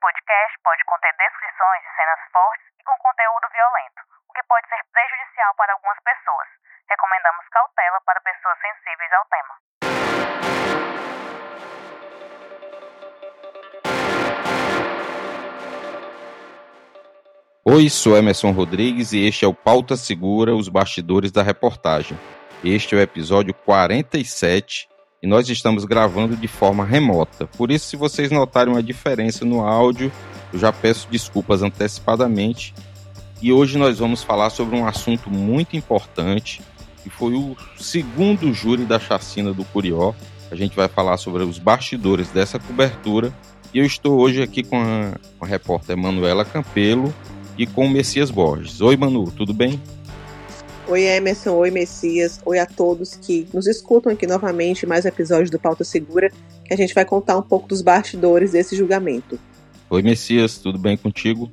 [0.00, 4.80] podcast pode conter descrições de cenas fortes e com conteúdo violento, o que pode ser
[4.92, 6.48] prejudicial para algumas pessoas.
[6.88, 9.54] Recomendamos cautela para pessoas sensíveis ao tema.
[17.62, 22.18] Oi, sou Emerson Rodrigues e este é o Pauta Segura, os bastidores da reportagem.
[22.64, 24.89] Este é o episódio 47
[25.22, 27.46] e nós estamos gravando de forma remota.
[27.46, 30.10] Por isso, se vocês notarem uma diferença no áudio,
[30.52, 32.74] eu já peço desculpas antecipadamente.
[33.42, 36.62] E hoje nós vamos falar sobre um assunto muito importante,
[37.02, 40.14] que foi o segundo júri da chacina do Curió.
[40.50, 43.32] A gente vai falar sobre os bastidores dessa cobertura.
[43.72, 47.14] E eu estou hoje aqui com a, com a repórter Manuela Campelo
[47.56, 48.80] e com o Messias Borges.
[48.80, 49.80] Oi, Manu, tudo bem?
[50.90, 51.52] Oi, Emerson.
[51.52, 52.40] Oi, Messias.
[52.44, 56.32] Oi a todos que nos escutam aqui novamente mais episódios do Pauta Segura,
[56.64, 59.38] que a gente vai contar um pouco dos bastidores desse julgamento.
[59.88, 60.58] Oi, Messias.
[60.58, 61.48] Tudo bem contigo?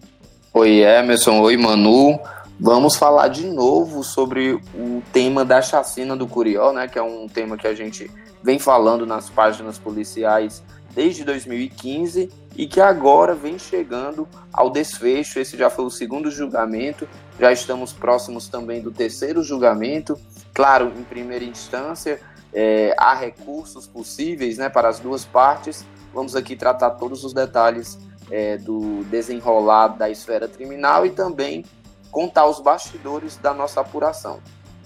[0.52, 1.40] Oi, Emerson.
[1.42, 2.20] Oi, Manu.
[2.60, 6.88] Vamos falar de novo sobre o tema da chacina do Curió, né?
[6.88, 8.10] Que é um tema que a gente
[8.42, 10.64] vem falando nas páginas policiais
[10.98, 15.40] desde 2015 e que agora vem chegando ao desfecho.
[15.40, 17.08] Esse já foi o segundo julgamento,
[17.40, 20.20] já estamos próximos também do terceiro julgamento.
[20.56, 22.20] Claro, em primeira instância,
[22.52, 25.86] é, há recursos possíveis né, para as duas partes.
[26.12, 28.00] Vamos aqui tratar todos os detalhes
[28.32, 31.64] é, do desenrolar da esfera criminal e também
[32.10, 34.40] contar os bastidores da nossa apuração.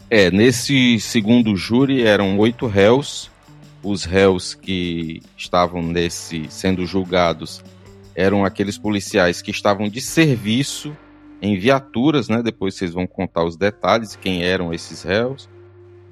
[0.09, 3.30] É, nesse segundo júri eram oito réus,
[3.83, 7.63] os réus que estavam nesse sendo julgados
[8.15, 10.95] eram aqueles policiais que estavam de serviço
[11.41, 12.43] em viaturas, né?
[12.43, 15.49] Depois vocês vão contar os detalhes quem eram esses réus.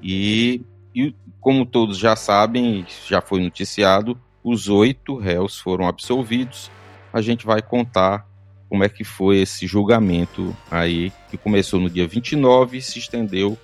[0.01, 0.61] E,
[0.95, 6.71] e como todos já sabem, já foi noticiado, os oito réus foram absolvidos.
[7.13, 8.27] A gente vai contar
[8.67, 13.57] como é que foi esse julgamento aí, que começou no dia 29 e se estendeu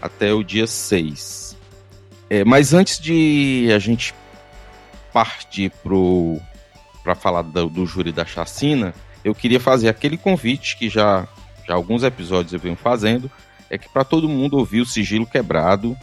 [0.00, 1.49] até o dia 6.
[2.30, 4.14] É, mas antes de a gente
[5.12, 5.72] partir
[7.02, 11.26] para falar do, do, júri da chacina, eu queria fazer aquele convite que já,
[11.66, 13.28] já alguns episódios eu venho fazendo,
[13.68, 15.96] é que para todo mundo ouvir o Sigilo Quebrado,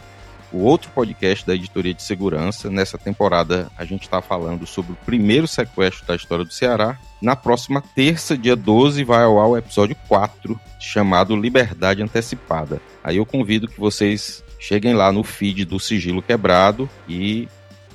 [0.52, 2.70] o outro podcast da Editoria de Segurança.
[2.70, 6.98] Nessa temporada a gente está falando sobre o primeiro sequestro da história do Ceará.
[7.22, 12.80] Na próxima terça, dia 12, vai ao ar o episódio 4, chamado Liberdade Antecipada.
[13.02, 17.48] Aí eu convido que vocês cheguem lá no feed do Sigilo Quebrado e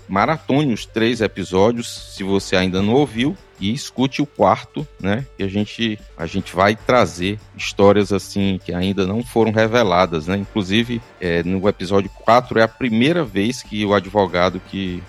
[0.07, 5.25] maratone os três episódios, se você ainda não ouviu, e escute o quarto, né?
[5.37, 10.37] Que a gente, a gente vai trazer histórias assim que ainda não foram reveladas, né?
[10.37, 15.01] Inclusive, é, no episódio 4 é a primeira vez que o advogado que,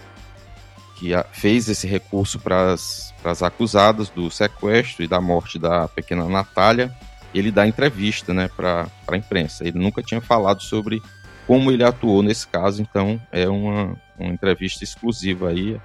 [0.97, 6.95] que fez esse recurso para as acusadas do sequestro e da morte da pequena Natália,
[7.35, 9.67] ele dá entrevista, né, para a imprensa.
[9.67, 11.03] Ele nunca tinha falado sobre
[11.47, 15.81] como ele atuou nesse caso, então é uma, uma entrevista exclusiva aí.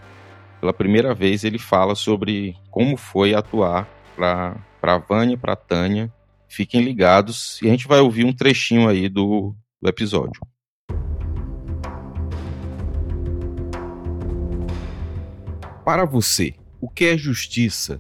[0.60, 6.12] Pela primeira vez ele fala sobre como foi atuar para a Vânia para a Tânia.
[6.48, 10.42] Fiquem ligados e a gente vai ouvir um trechinho aí do, do episódio.
[15.86, 18.00] Para você, o que é justiça?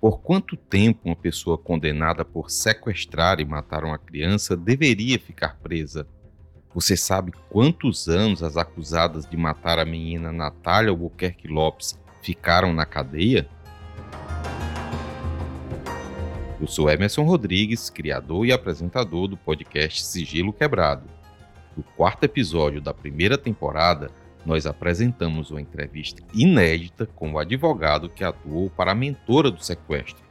[0.00, 6.06] Por quanto tempo uma pessoa condenada por sequestrar e matar uma criança deveria ficar presa?
[6.74, 12.84] Você sabe quantos anos as acusadas de matar a menina Natália Albuquerque Lopes ficaram na
[12.84, 13.48] cadeia?
[16.60, 21.04] Eu sou Emerson Rodrigues, criador e apresentador do podcast Sigilo Quebrado.
[21.74, 24.10] No quarto episódio da primeira temporada,
[24.44, 30.22] nós apresentamos uma entrevista inédita com o advogado que atuou para a mentora do sequestro.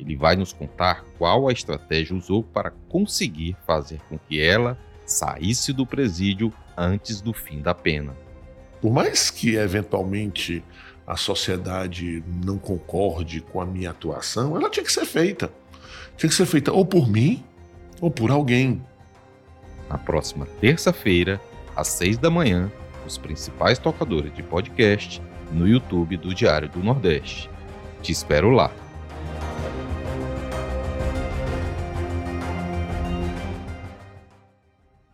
[0.00, 5.72] Ele vai nos contar qual a estratégia usou para conseguir fazer com que ela saísse
[5.72, 8.14] do presídio antes do fim da pena.
[8.80, 10.62] Por mais que eventualmente
[11.06, 15.50] a sociedade não concorde com a minha atuação, ela tinha que ser feita.
[16.16, 17.44] Tinha que ser feita ou por mim
[18.00, 18.82] ou por alguém.
[19.88, 21.40] Na próxima terça-feira,
[21.76, 22.70] às seis da manhã,
[23.06, 25.22] os principais tocadores de podcast
[25.52, 27.48] no YouTube do Diário do Nordeste.
[28.02, 28.70] Te espero lá.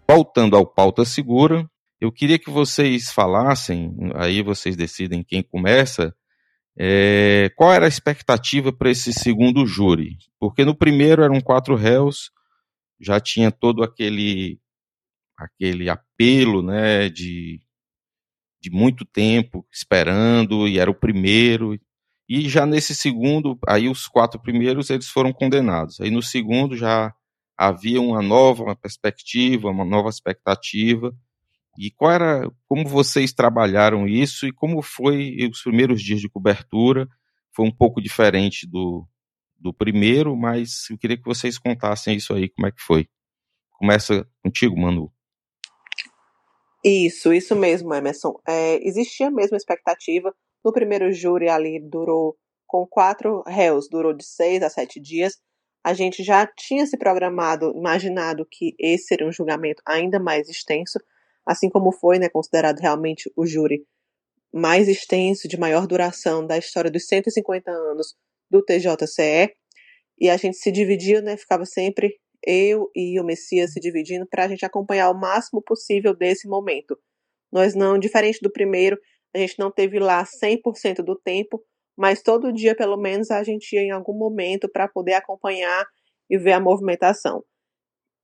[0.09, 1.69] Voltando ao pauta segura,
[2.01, 6.15] eu queria que vocês falassem, aí vocês decidem quem começa,
[6.77, 10.17] é, qual era a expectativa para esse segundo júri?
[10.41, 12.31] Porque no primeiro eram quatro réus,
[13.01, 14.61] já tinha todo aquele
[15.37, 17.61] aquele apelo, né, de,
[18.61, 21.79] de muito tempo esperando e era o primeiro.
[22.29, 26.01] E já nesse segundo, aí os quatro primeiros eles foram condenados.
[26.01, 27.13] Aí no segundo já
[27.67, 31.15] havia uma nova perspectiva, uma nova expectativa.
[31.79, 37.07] E qual era, como vocês trabalharam isso e como foi os primeiros dias de cobertura?
[37.55, 39.07] Foi um pouco diferente do,
[39.59, 43.07] do primeiro, mas eu queria que vocês contassem isso aí, como é que foi.
[43.71, 45.13] Começa contigo, Manu.
[46.85, 48.35] Isso, isso mesmo, Emerson.
[48.47, 50.35] É, existia mesmo expectativa.
[50.65, 52.37] No primeiro júri ali durou
[52.67, 55.39] com quatro réus, durou de seis a sete dias.
[55.85, 60.99] A gente já tinha se programado, imaginado que esse seria um julgamento ainda mais extenso,
[61.45, 63.85] assim como foi, né, considerado realmente o júri
[64.53, 68.15] mais extenso, de maior duração da história dos 150 anos
[68.51, 69.55] do TJCE.
[70.21, 74.45] E a gente se dividia, né, ficava sempre eu e o Messias se dividindo para
[74.45, 76.99] a gente acompanhar o máximo possível desse momento.
[77.53, 78.99] Nós não, diferente do primeiro,
[79.35, 81.63] a gente não teve lá 100% do tempo,
[81.97, 85.87] mas todo dia, pelo menos, a gente ia em algum momento para poder acompanhar
[86.31, 87.45] e ver a movimentação.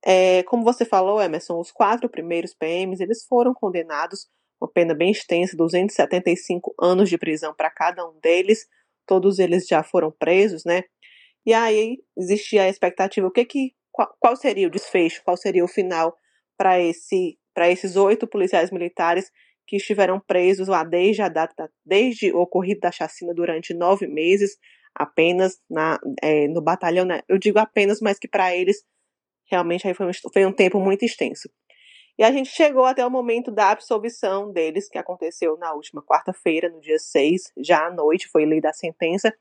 [0.05, 4.27] É, como você falou, Emerson, os quatro primeiros PMs eles foram condenados,
[4.61, 8.65] uma pena bem extensa, 275 anos de prisão para cada um deles.
[9.05, 10.83] Todos eles já foram presos, né?
[11.45, 15.63] E aí existia a expectativa, o que que qual, qual seria o desfecho, qual seria
[15.63, 16.15] o final
[16.57, 19.29] para esse para esses oito policiais militares
[19.69, 24.57] que estiveram presos lá desde a data, desde o ocorrido da chacina durante nove meses,
[24.95, 27.05] apenas na, é, no batalhão.
[27.05, 27.21] Né?
[27.29, 28.83] Eu digo apenas, mas que para eles
[29.45, 31.47] realmente aí foi um, foi um tempo muito extenso.
[32.17, 36.67] E a gente chegou até o momento da absolvição deles, que aconteceu na última quarta-feira,
[36.67, 39.31] no dia 6, já à noite, foi lida a sentença.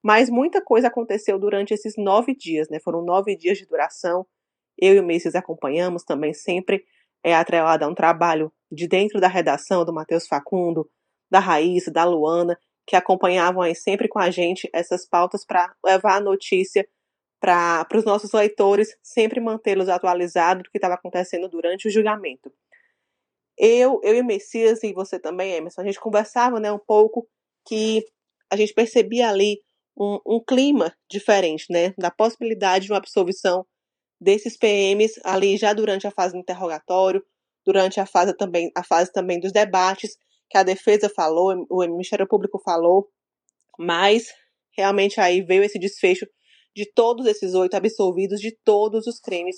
[0.00, 2.78] Mas muita coisa aconteceu durante esses nove dias, né?
[2.78, 4.24] Foram nove dias de duração.
[4.78, 6.84] Eu e o Messias acompanhamos também sempre
[7.24, 10.88] é atrelado a um trabalho de dentro da redação do Matheus Facundo,
[11.30, 16.16] da Raíssa, da Luana, que acompanhavam aí sempre com a gente essas pautas para levar
[16.16, 16.86] a notícia
[17.40, 22.52] para os nossos leitores, sempre mantê-los atualizados do que estava acontecendo durante o julgamento.
[23.58, 27.26] Eu, eu e Messias, e você também, Emerson, a gente conversava né, um pouco
[27.66, 28.04] que
[28.50, 29.60] a gente percebia ali
[29.96, 31.94] um, um clima diferente, né?
[31.96, 33.64] Da possibilidade de uma absolvição
[34.20, 37.24] desses PMs ali já durante a fase do interrogatório,
[37.64, 40.16] durante a fase também, a fase também dos debates,
[40.50, 43.08] que a defesa falou, o Ministério Público falou,
[43.78, 44.32] mas
[44.76, 46.26] realmente aí veio esse desfecho
[46.76, 49.56] de todos esses oito absolvidos de todos os crimes.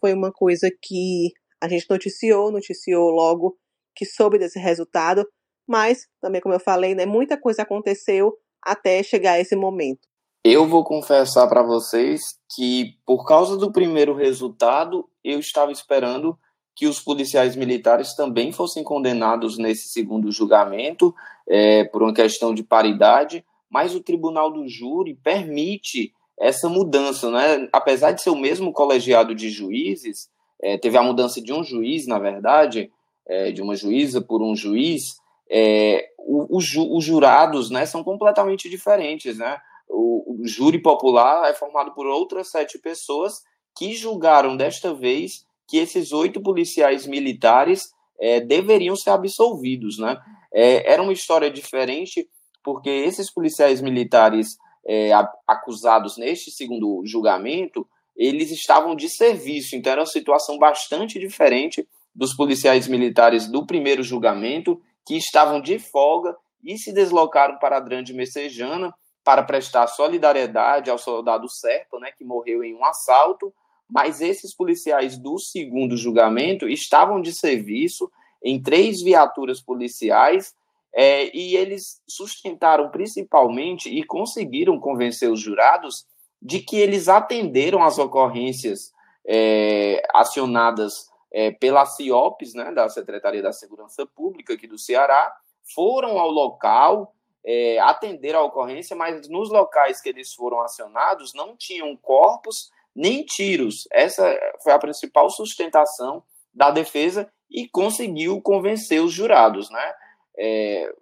[0.00, 3.56] Foi uma coisa que a gente noticiou, noticiou logo
[3.94, 5.26] que soube desse resultado,
[5.66, 10.06] mas também, como eu falei, né, muita coisa aconteceu até chegar esse momento.
[10.46, 12.20] Eu vou confessar para vocês
[12.54, 16.38] que, por causa do primeiro resultado, eu estava esperando
[16.76, 21.14] que os policiais militares também fossem condenados nesse segundo julgamento,
[21.48, 27.66] é, por uma questão de paridade, mas o tribunal do júri permite essa mudança, né?
[27.72, 30.28] Apesar de ser o mesmo colegiado de juízes,
[30.60, 32.92] é, teve a mudança de um juiz, na verdade,
[33.26, 35.04] é, de uma juíza por um juiz,
[35.50, 39.38] é, o, o, os jurados né, são completamente diferentes.
[39.38, 39.56] Né?
[39.94, 43.42] O, o, júri popular é formado por outras sete pessoas
[43.76, 49.98] que julgaram desta vez que esses oito policiais militares é, deveriam ser absolvidos.
[49.98, 50.16] Né?
[50.52, 52.28] É, era uma história diferente
[52.62, 54.56] porque esses policiais militares
[54.86, 55.10] é,
[55.46, 62.34] acusados neste segundo julgamento eles estavam de serviço, então era uma situação bastante diferente dos
[62.34, 68.14] policiais militares do primeiro julgamento que estavam de folga e se deslocaram para a Grande
[68.14, 73.52] Messejana para prestar solidariedade ao soldado Serpa, né, que morreu em um assalto,
[73.90, 78.10] mas esses policiais do segundo julgamento estavam de serviço
[78.42, 80.54] em três viaturas policiais
[80.94, 86.06] é, e eles sustentaram principalmente e conseguiram convencer os jurados
[86.40, 88.92] de que eles atenderam às ocorrências
[89.26, 95.34] é, acionadas é, pela CIOPS, né, da Secretaria da Segurança Pública aqui do Ceará,
[95.74, 101.56] foram ao local é, atender a ocorrência, mas nos locais que eles foram acionados não
[101.56, 103.86] tinham corpos nem tiros.
[103.92, 106.22] Essa foi a principal sustentação
[106.52, 109.94] da defesa e conseguiu convencer os jurados, né?
[110.38, 110.92] É,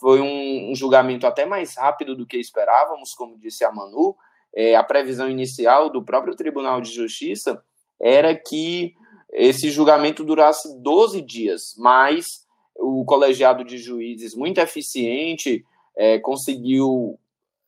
[0.00, 4.16] foi um, um, julgamento até mais rápido do que esperávamos, como disse a Manu.
[4.54, 7.62] É, a previsão inicial do próprio Tribunal de Justiça
[8.00, 8.94] era que
[9.32, 12.24] esse julgamento durasse 12 dias, mas
[12.74, 15.64] o colegiado de juízes, muito eficiente,
[15.98, 17.18] é, conseguiu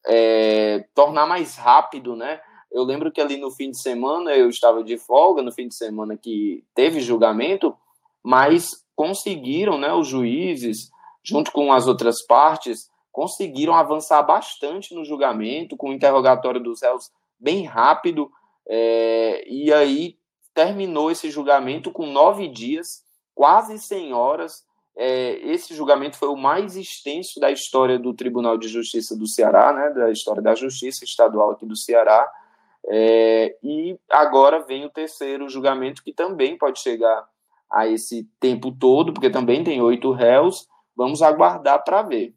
[0.06, 2.40] é, tornar mais rápido, né?
[2.70, 5.74] Eu lembro que ali no fim de semana eu estava de folga, no fim de
[5.74, 7.76] semana que teve julgamento,
[8.22, 10.90] mas conseguiram, né, os juízes,
[11.24, 17.10] junto com as outras partes, conseguiram avançar bastante no julgamento, com o interrogatório dos réus
[17.38, 18.30] bem rápido,
[18.68, 20.16] é, e aí
[20.54, 23.02] terminou esse julgamento com nove dias,
[23.34, 24.64] quase 100 horas.
[25.02, 29.72] É, esse julgamento foi o mais extenso da história do Tribunal de Justiça do Ceará,
[29.72, 32.30] né, da história da Justiça Estadual aqui do Ceará.
[32.86, 37.26] É, e agora vem o terceiro julgamento, que também pode chegar
[37.72, 40.68] a esse tempo todo, porque também tem oito réus.
[40.94, 42.34] Vamos aguardar para ver.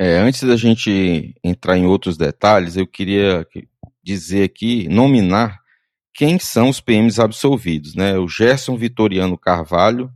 [0.00, 3.44] É, antes da gente entrar em outros detalhes, eu queria
[4.04, 5.58] dizer aqui, nominar
[6.14, 8.16] quem são os PMs absolvidos, né?
[8.16, 10.12] O Gerson Vitoriano Carvalho,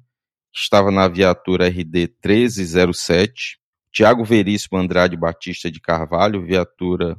[0.53, 3.59] que estava na viatura RD 1307,
[3.93, 7.17] Tiago Veríssimo Andrade Batista de Carvalho, viatura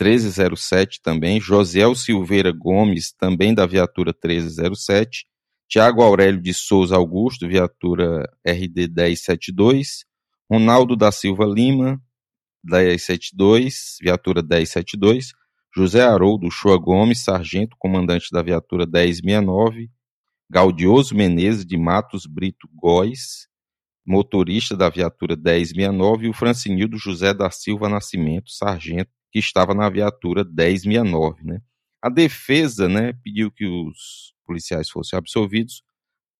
[0.00, 5.26] 1307 também, Josiel Silveira Gomes, também da viatura 1307,
[5.68, 10.04] Tiago Aurélio de Souza Augusto, viatura RD 1072,
[10.50, 12.00] Ronaldo da Silva Lima,
[12.64, 15.32] 1072, viatura 1072,
[15.74, 19.90] José Haroldo Shoa Gomes, sargento, comandante da viatura 1069,
[20.50, 23.46] Gaudioso Menezes de Matos Brito Góes,
[24.06, 29.90] motorista da viatura 1069, e o Francinildo José da Silva Nascimento, sargento, que estava na
[29.90, 31.44] viatura 1069.
[31.44, 31.60] Né?
[32.02, 35.82] A defesa né, pediu que os policiais fossem absolvidos,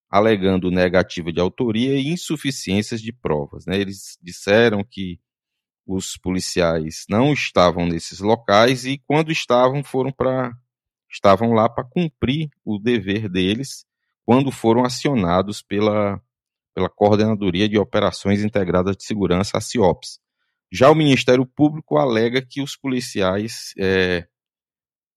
[0.08, 3.66] alegando negativa de autoria e insuficiências de provas.
[3.66, 3.78] Né?
[3.78, 5.20] Eles disseram que
[5.86, 10.50] os policiais não estavam nesses locais e quando estavam foram para
[11.10, 13.87] estavam lá para cumprir o dever deles
[14.28, 16.20] quando foram acionados pela
[16.74, 20.20] pela Coordenadoria de Operações Integradas de Segurança, a CIOPS.
[20.70, 24.28] Já o Ministério Público alega que os policiais é,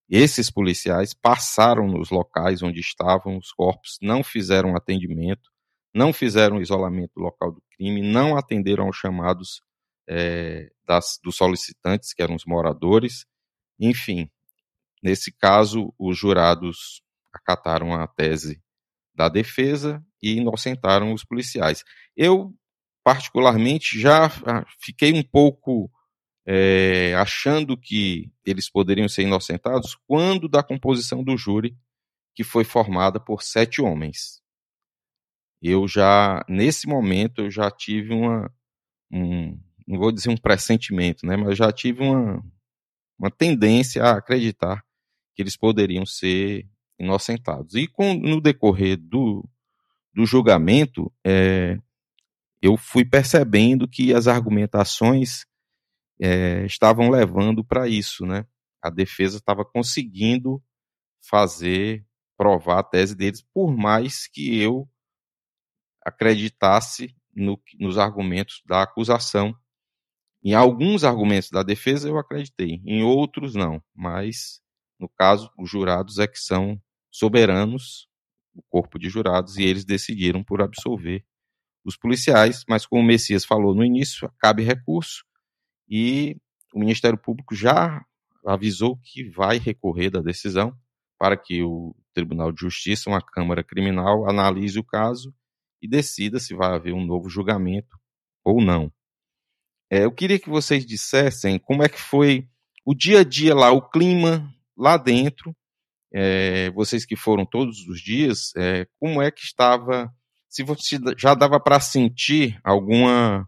[0.09, 5.51] esses policiais passaram nos locais onde estavam os corpos, não fizeram atendimento,
[5.93, 9.61] não fizeram isolamento local do crime, não atenderam aos chamados
[10.07, 13.25] é, das, dos solicitantes, que eram os moradores.
[13.77, 14.31] Enfim,
[15.03, 17.03] nesse caso, os jurados
[17.33, 18.61] acataram a tese
[19.21, 21.83] da defesa e inocentaram os policiais.
[22.17, 22.51] Eu,
[23.03, 25.91] particularmente, já ah, fiquei um pouco
[26.45, 31.77] é, achando que eles poderiam ser inocentados quando da composição do júri,
[32.33, 34.41] que foi formada por sete homens.
[35.61, 38.51] Eu já, nesse momento, eu já tive uma,
[39.11, 39.55] um,
[39.87, 42.43] não vou dizer um pressentimento, né, mas já tive uma,
[43.19, 44.83] uma tendência a acreditar
[45.35, 46.67] que eles poderiam ser
[47.01, 47.75] inocentados.
[47.75, 49.47] E com, no decorrer do,
[50.13, 51.77] do julgamento, é,
[52.61, 55.45] eu fui percebendo que as argumentações
[56.21, 58.45] é, estavam levando para isso, né?
[58.81, 60.61] A defesa estava conseguindo
[61.27, 62.05] fazer
[62.37, 64.89] provar a tese deles, por mais que eu
[66.03, 69.55] acreditasse no, nos argumentos da acusação.
[70.43, 74.59] Em alguns argumentos da defesa eu acreditei, em outros não, mas
[74.99, 78.07] no caso os jurados é que são soberanos,
[78.55, 81.25] o corpo de jurados, e eles decidiram por absolver
[81.83, 85.25] os policiais, mas como o Messias falou no início, cabe recurso,
[85.89, 86.37] e
[86.73, 88.03] o Ministério Público já
[88.45, 90.75] avisou que vai recorrer da decisão
[91.19, 95.33] para que o Tribunal de Justiça, uma Câmara Criminal, analise o caso
[95.81, 97.99] e decida se vai haver um novo julgamento
[98.43, 98.91] ou não.
[99.89, 102.47] É, eu queria que vocês dissessem como é que foi
[102.85, 105.55] o dia a dia lá, o clima lá dentro,
[106.13, 110.13] é, vocês que foram todos os dias, é, como é que estava,
[110.49, 113.47] se você já dava para sentir alguma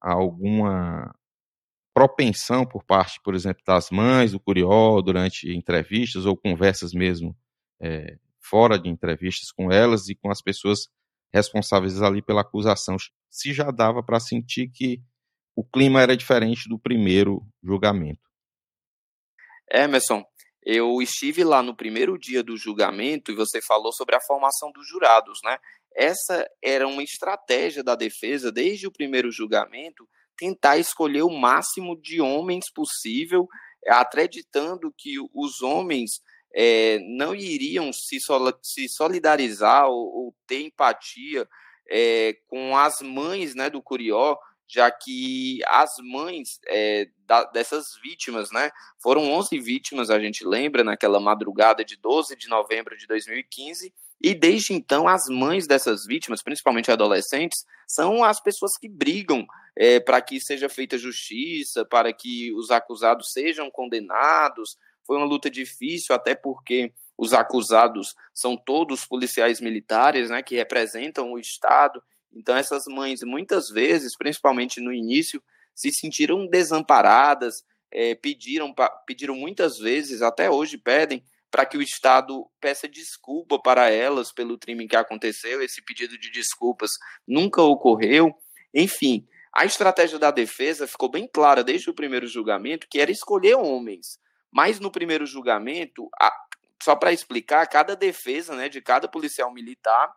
[0.00, 1.14] alguma
[1.94, 7.36] propensão por parte, por exemplo, das mães do Curió durante entrevistas ou conversas mesmo
[7.80, 10.88] é, fora de entrevistas com elas e com as pessoas
[11.32, 12.96] responsáveis ali pela acusação,
[13.30, 15.02] se já dava para sentir que
[15.54, 18.20] o clima era diferente do primeiro julgamento.
[19.70, 20.22] Emerson,
[20.64, 24.86] eu estive lá no primeiro dia do julgamento e você falou sobre a formação dos
[24.88, 25.58] jurados, né?
[25.94, 32.20] Essa era uma estratégia da defesa desde o primeiro julgamento tentar escolher o máximo de
[32.20, 33.46] homens possível,
[33.86, 36.20] acreditando que os homens
[36.54, 38.18] é, não iriam se,
[38.88, 41.48] solidarizar ou, ou, ter empatia
[41.88, 44.36] é, com as mães né, do Curió,
[44.72, 48.70] já que as mães é, da, dessas vítimas, né,
[49.02, 54.34] foram 11 vítimas, a gente lembra, naquela madrugada de 12 de novembro de 2015, e
[54.34, 59.44] desde então as mães dessas vítimas, principalmente adolescentes, são as pessoas que brigam
[59.76, 64.78] é, para que seja feita justiça, para que os acusados sejam condenados.
[65.04, 71.30] Foi uma luta difícil, até porque os acusados são todos policiais militares, né, que representam
[71.30, 72.02] o Estado,
[72.34, 75.42] Então, essas mães, muitas vezes, principalmente no início,
[75.74, 78.74] se sentiram desamparadas, é, pediram,
[79.06, 84.58] pediram muitas vezes, até hoje pedem, para que o Estado peça desculpa para elas pelo
[84.58, 85.62] crime que aconteceu.
[85.62, 86.92] Esse pedido de desculpas
[87.28, 88.34] nunca ocorreu.
[88.72, 93.54] Enfim, a estratégia da defesa ficou bem clara desde o primeiro julgamento, que era escolher
[93.54, 94.18] homens.
[94.50, 96.32] Mas no primeiro julgamento, a,
[96.82, 100.10] só para explicar, cada defesa né, de cada policial militar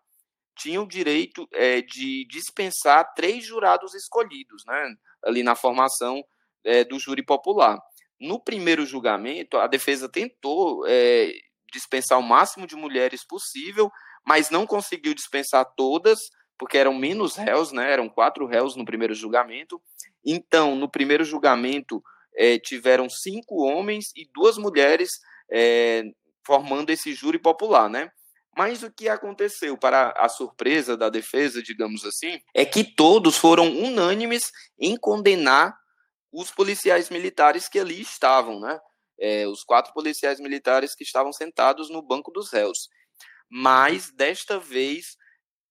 [0.55, 6.23] tinha o direito é, de dispensar três jurados escolhidos, né, ali na formação
[6.63, 7.79] é, do júri popular.
[8.19, 11.33] No primeiro julgamento, a defesa tentou é,
[11.71, 13.91] dispensar o máximo de mulheres possível,
[14.25, 16.19] mas não conseguiu dispensar todas,
[16.57, 17.91] porque eram menos réus, né?
[17.91, 19.79] Eram quatro réus no primeiro julgamento.
[20.25, 22.01] Então, no primeiro julgamento,
[22.63, 25.11] tiveram cinco homens e duas mulheres
[26.45, 28.09] formando esse júri popular, né?
[28.57, 33.67] Mas o que aconteceu, para a surpresa da defesa, digamos assim, é que todos foram
[33.67, 35.77] unânimes em condenar
[36.31, 38.79] os policiais militares que ali estavam, né?
[39.19, 42.89] É, os quatro policiais militares que estavam sentados no banco dos réus.
[43.49, 45.17] Mas desta vez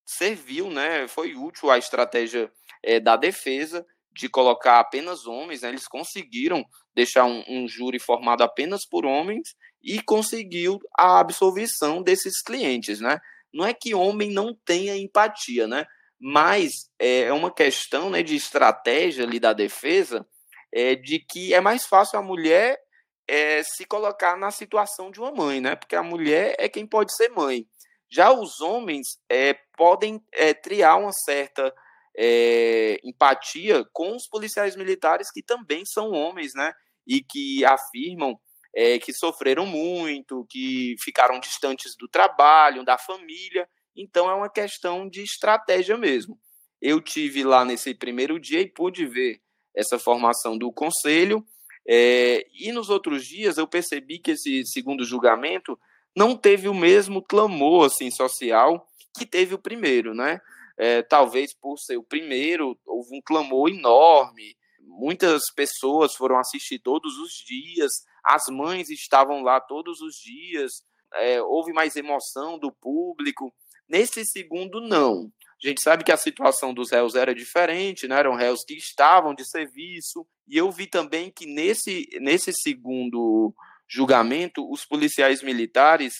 [0.04, 1.08] serviu, né?
[1.08, 2.50] Foi útil a estratégia
[2.82, 5.62] é, da defesa de colocar apenas homens.
[5.62, 5.70] Né?
[5.70, 6.64] Eles conseguiram
[6.94, 13.20] deixar um, um júri formado apenas por homens e conseguiu a absolvição desses clientes, né?
[13.52, 15.86] Não é que homem não tenha empatia, né?
[16.18, 20.26] Mas é, é uma questão né, de estratégia ali da defesa
[20.72, 22.80] é, de que é mais fácil a mulher
[23.28, 25.76] é, se colocar na situação de uma mãe, né?
[25.76, 27.66] Porque a mulher é quem pode ser mãe.
[28.10, 31.74] Já os homens é, podem é, triar uma certa
[32.16, 36.72] é, empatia com os policiais militares que também são homens, né?
[37.06, 38.38] E que afirmam
[38.74, 43.68] é, que sofreram muito, que ficaram distantes do trabalho, da família.
[43.96, 46.38] Então é uma questão de estratégia mesmo.
[46.82, 49.40] Eu tive lá nesse primeiro dia e pude ver
[49.74, 51.46] essa formação do conselho.
[51.86, 55.78] É, e nos outros dias eu percebi que esse segundo julgamento
[56.16, 60.40] não teve o mesmo clamor assim social que teve o primeiro, né?
[60.76, 64.56] É, talvez por ser o primeiro houve um clamor enorme.
[64.80, 67.92] Muitas pessoas foram assistir todos os dias,
[68.24, 70.82] as mães estavam lá todos os dias,
[71.14, 73.54] é, houve mais emoção do público.
[73.88, 75.30] Nesse segundo, não.
[75.62, 78.18] A gente sabe que a situação dos réus era diferente, né?
[78.18, 83.54] eram réus que estavam de serviço, e eu vi também que nesse, nesse segundo
[83.88, 86.14] julgamento, os policiais militares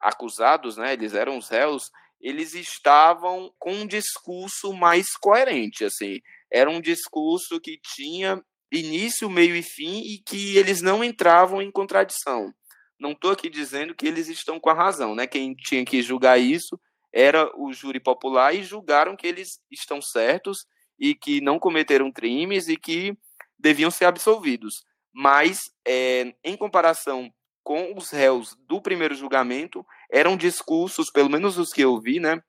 [0.00, 1.90] acusados, né, eles eram os réus,
[2.20, 9.54] eles estavam com um discurso mais coerente, assim, era um discurso que tinha início, meio
[9.54, 12.52] e fim e que eles não entravam em contradição.
[12.98, 15.26] Não estou aqui dizendo que eles estão com a razão, né?
[15.26, 16.78] Quem tinha que julgar isso
[17.12, 20.66] era o júri popular e julgaram que eles estão certos
[20.98, 23.16] e que não cometeram crimes e que
[23.58, 24.84] deviam ser absolvidos.
[25.12, 31.72] Mas, é, em comparação com os réus do primeiro julgamento, eram discursos, pelo menos os
[31.72, 32.42] que eu vi, né?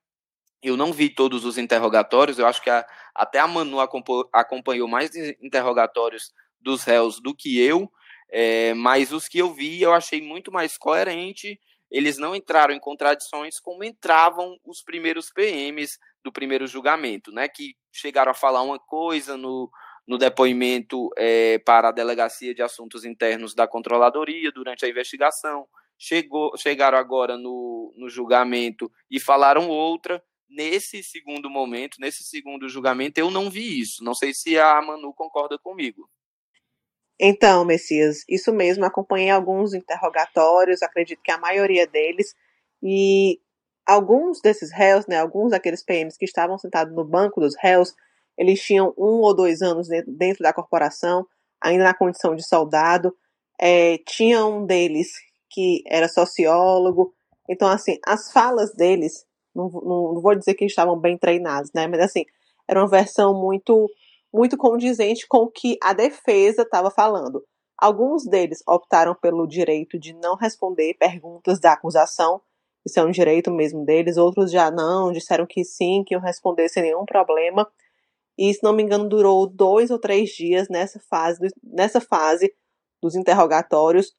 [0.68, 3.80] Eu não vi todos os interrogatórios, eu acho que a, até a Manu
[4.34, 7.92] acompanhou mais interrogatórios dos réus do que eu,
[8.30, 12.80] é, mas os que eu vi eu achei muito mais coerente eles não entraram em
[12.80, 18.78] contradições como entravam os primeiros PMs do primeiro julgamento, né, que chegaram a falar uma
[18.78, 19.72] coisa no,
[20.06, 25.66] no depoimento é, para a Delegacia de Assuntos Internos da Controladoria durante a investigação,
[25.98, 30.22] chegou, chegaram agora no, no julgamento e falaram outra.
[30.50, 34.04] Nesse segundo momento, nesse segundo julgamento, eu não vi isso.
[34.04, 36.10] Não sei se a Manu concorda comigo.
[37.20, 42.36] Então, Messias, isso mesmo, acompanhei alguns interrogatórios, acredito que a maioria deles,
[42.82, 43.40] e
[43.86, 47.96] alguns desses réus, né, alguns daqueles PMs que estavam sentados no banco dos réus,
[48.38, 51.26] eles tinham um ou dois anos dentro da corporação,
[51.60, 53.16] ainda na condição de soldado.
[53.60, 55.12] É, tinha um deles
[55.50, 57.16] que era sociólogo.
[57.50, 59.26] Então, assim, as falas deles,
[59.58, 61.88] não, não, não vou dizer que estavam bem treinados, né?
[61.88, 62.26] Mas, assim,
[62.68, 63.90] era uma versão muito
[64.32, 67.44] muito condizente com o que a defesa estava falando.
[67.78, 72.42] Alguns deles optaram pelo direito de não responder perguntas da acusação,
[72.88, 76.70] isso é um direito mesmo deles, outros já não, disseram que sim, que iam responder
[76.70, 77.70] sem nenhum problema.
[78.38, 82.54] E, se não me engano, durou dois ou três dias nessa fase, nessa fase
[83.02, 84.16] dos interrogatórios.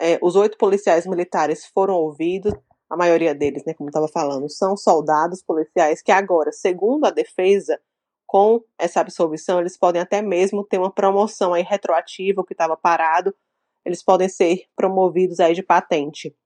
[0.00, 2.52] É, os oito policiais militares foram ouvidos,
[2.92, 7.80] a maioria deles, né, como estava falando, são soldados policiais que agora, segundo a defesa,
[8.26, 12.76] com essa absolvição, eles podem até mesmo ter uma promoção aí retroativa, o que estava
[12.76, 13.34] parado,
[13.82, 16.36] eles podem ser promovidos aí de patente.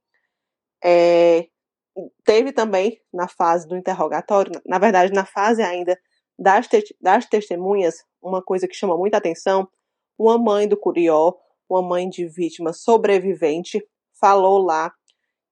[0.84, 1.48] É,
[2.22, 5.98] teve também na fase do interrogatório, na verdade, na fase ainda
[6.38, 9.66] Das, te das testemunhas, uma coisa que chama muita atenção,
[10.16, 11.34] uma mãe do Curió,
[11.68, 13.84] uma mãe de vítima sobrevivente,
[14.20, 14.92] falou lá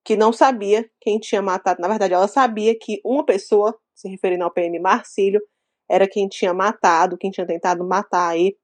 [0.05, 1.81] que não sabia quem tinha matado.
[1.81, 5.41] Na verdade, ela sabia que uma pessoa, se referindo ao PM Marcílio,
[5.89, 8.57] era quem tinha matado, quem tinha tentado matar aí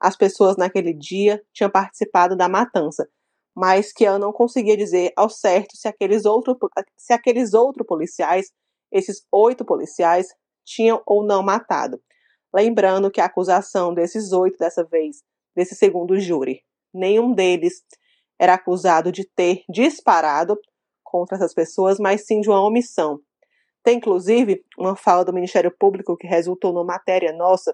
[0.00, 3.08] as pessoas naquele dia, tinha participado da matança.
[3.54, 6.56] Mas que ela não conseguia dizer ao certo se aqueles, outro,
[6.96, 8.52] se aqueles outros policiais,
[8.92, 10.28] esses oito policiais,
[10.64, 12.00] tinham ou não matado.
[12.54, 15.22] Lembrando que a acusação desses oito, dessa vez,
[15.54, 16.62] desse segundo júri,
[16.94, 17.82] nenhum deles
[18.38, 20.56] era acusado de ter disparado
[21.10, 23.20] contra essas pessoas, mas sim de uma omissão.
[23.82, 27.70] Tem, inclusive, uma fala do Ministério Público que resultou numa matéria nossa.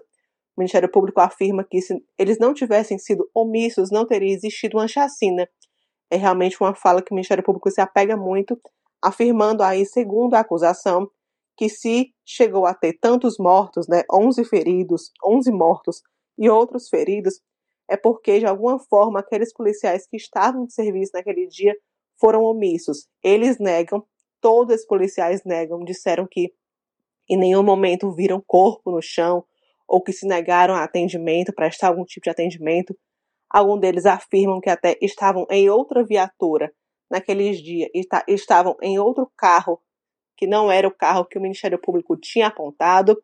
[0.55, 4.87] O Ministério Público afirma que se eles não tivessem sido omissos, não teria existido uma
[4.87, 5.47] chacina.
[6.09, 8.57] É realmente uma fala que o Ministério Público se apega muito,
[9.01, 11.09] afirmando aí, segundo a acusação,
[11.57, 16.01] que se chegou a ter tantos mortos, né, 11 feridos, 11 mortos
[16.37, 17.41] e outros feridos,
[17.89, 21.75] é porque de alguma forma aqueles policiais que estavam de serviço naquele dia
[22.19, 23.07] foram omissos.
[23.23, 24.05] Eles negam,
[24.41, 26.53] todos os policiais negam, disseram que
[27.29, 29.43] em nenhum momento viram corpo no chão
[29.87, 32.95] ou que se negaram a atendimento, prestar algum tipo de atendimento.
[33.49, 36.71] Alguns deles afirmam que até estavam em outra viatura
[37.09, 37.89] naqueles dias
[38.27, 39.79] estavam em outro carro
[40.37, 43.15] que não era o carro que o Ministério Público tinha apontado.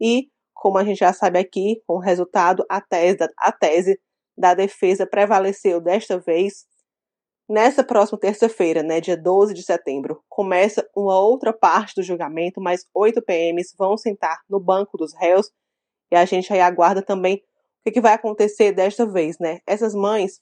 [0.00, 3.98] E, como a gente já sabe aqui, com o resultado, a tese, a tese
[4.36, 6.66] da defesa prevaleceu desta vez
[7.48, 12.86] Nessa próxima terça-feira, né, dia 12 de setembro, começa uma outra parte do julgamento, mas
[12.94, 15.50] oito PMs vão sentar no banco dos réus
[16.10, 17.40] e a gente aí aguarda também o
[17.84, 19.60] que, que vai acontecer desta vez, né?
[19.66, 20.40] Essas mães,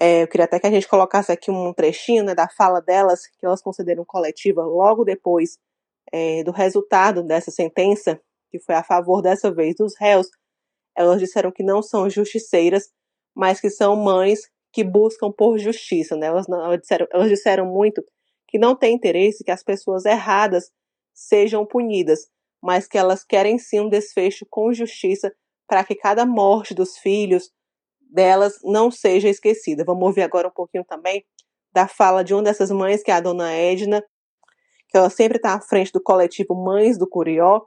[0.00, 3.26] é, eu queria até que a gente colocasse aqui um trechinho né, da fala delas,
[3.26, 5.58] que elas consideram coletiva logo depois
[6.12, 10.28] é, do resultado dessa sentença, que foi a favor dessa vez dos réus.
[10.96, 12.90] Elas disseram que não são justiceiras,
[13.34, 16.26] mas que são mães que buscam por justiça, né?
[16.26, 18.02] Elas, não, elas, disseram, elas disseram muito
[18.48, 20.70] que não tem interesse que as pessoas erradas
[21.14, 22.26] sejam punidas,
[22.62, 25.32] mas que elas querem sim um desfecho com justiça
[25.66, 27.50] para que cada morte dos filhos
[28.00, 29.84] delas não seja esquecida.
[29.84, 31.24] Vamos ouvir agora um pouquinho também
[31.72, 34.02] da fala de uma dessas mães, que é a dona Edna,
[34.88, 37.62] que ela sempre está à frente do coletivo Mães do Curió,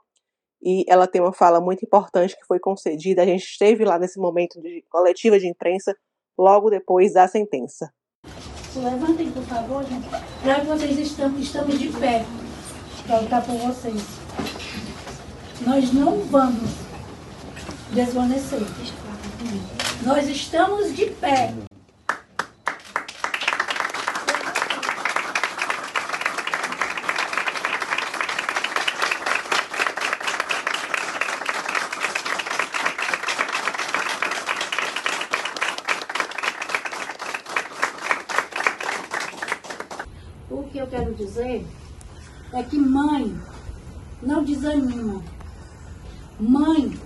[0.61, 3.23] e ela tem uma fala muito importante que foi concedida.
[3.23, 5.95] A gente esteve lá nesse momento de coletiva de imprensa
[6.37, 7.91] logo depois da sentença.
[8.75, 10.09] Levantem, por favor, gente.
[10.43, 12.25] Já que vocês estão, estamos de pé
[13.07, 14.01] para lutar por vocês.
[15.61, 16.71] Nós não vamos
[17.93, 18.59] desvanecer.
[20.03, 21.53] Nós estamos de pé.
[41.35, 41.65] Dizer
[42.53, 43.35] é que mãe
[44.23, 45.21] não desanima.
[46.39, 46.97] Mãe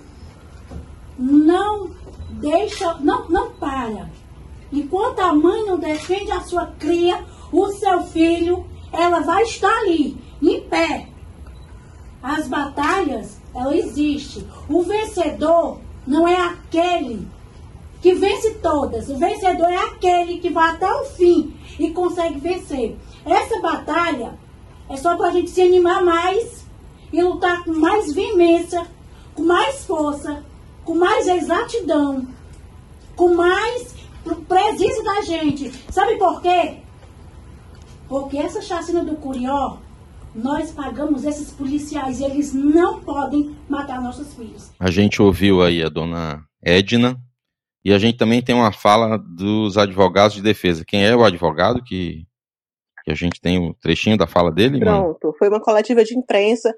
[1.18, 1.90] não
[2.30, 4.08] deixa, não, não para.
[4.72, 10.16] Enquanto a mãe não defende a sua cria, o seu filho, ela vai estar ali,
[10.40, 11.08] em pé.
[12.22, 14.46] As batalhas, ela existe.
[14.68, 17.26] O vencedor não é aquele
[18.00, 19.08] que vence todas.
[19.08, 22.96] O vencedor é aquele que vai até o fim e consegue vencer.
[23.24, 24.38] Essa batalha
[24.88, 26.64] é só para a gente se animar mais
[27.12, 28.86] e lutar com mais veemência,
[29.34, 30.44] com mais força,
[30.84, 32.26] com mais exatidão,
[33.16, 33.94] com mais
[34.48, 35.70] presença da gente.
[35.90, 36.78] Sabe por quê?
[38.08, 39.76] Porque essa chacina do Curió,
[40.34, 44.70] nós pagamos esses policiais e eles não podem matar nossos filhos.
[44.78, 47.16] A gente ouviu aí a dona Edna
[47.84, 50.84] e a gente também tem uma fala dos advogados de defesa.
[50.84, 52.26] Quem é o advogado que
[53.04, 54.80] que a gente tem um trechinho da fala dele?
[54.80, 55.36] Pronto, mano?
[55.38, 56.74] foi uma coletiva de imprensa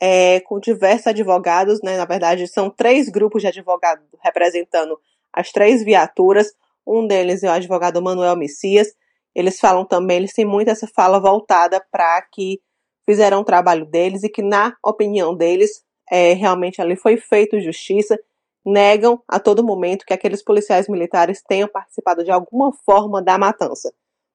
[0.00, 1.96] é, com diversos advogados, né?
[1.96, 4.98] Na verdade, são três grupos de advogados representando
[5.32, 6.52] as três viaturas.
[6.86, 8.88] Um deles é o advogado Manuel Messias.
[9.34, 12.60] Eles falam também, eles têm muito essa fala voltada para que
[13.04, 18.18] fizeram o trabalho deles e que, na opinião deles, é, realmente ali foi feito justiça.
[18.64, 23.92] Negam a todo momento que aqueles policiais militares tenham participado de alguma forma da matança.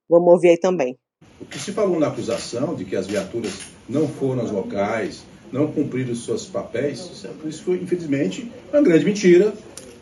[0.10, 0.98] Vamos ouvir aí também.
[1.42, 3.52] O que se falou na acusação de que as viaturas
[3.90, 9.52] não foram aos locais, não cumpriram os seus papéis, isso foi, infelizmente, uma grande mentira.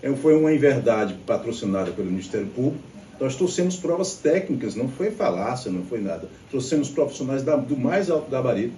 [0.03, 2.83] É, foi uma inverdade patrocinada pelo Ministério Público.
[3.19, 6.29] Nós trouxemos provas técnicas, não foi falácia, não foi nada.
[6.51, 8.73] Trouxemos profissionais do mais alto gabarito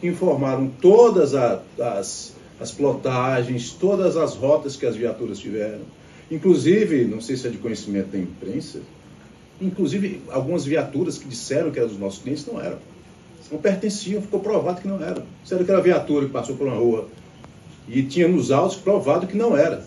[0.00, 5.82] que informaram todas as, as plotagens, todas as rotas que as viaturas tiveram.
[6.30, 8.80] Inclusive, não sei se é de conhecimento da imprensa,
[9.60, 12.78] inclusive algumas viaturas que disseram que eram dos nossos clientes não eram.
[13.50, 15.22] Não pertenciam, ficou provado que não eram.
[15.42, 17.08] Disseram que era viatura que passou por uma rua
[17.88, 19.84] e tinha nos autos provado que não era.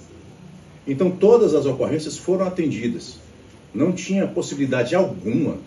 [0.86, 3.18] Então todas as ocorrências foram atendidas.
[3.74, 5.58] Não tinha possibilidade alguma